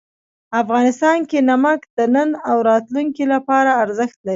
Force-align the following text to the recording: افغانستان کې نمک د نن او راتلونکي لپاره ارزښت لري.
افغانستان 0.61 1.17
کې 1.29 1.39
نمک 1.49 1.79
د 1.97 1.99
نن 2.15 2.29
او 2.49 2.57
راتلونکي 2.69 3.23
لپاره 3.33 3.71
ارزښت 3.83 4.17
لري. 4.21 4.29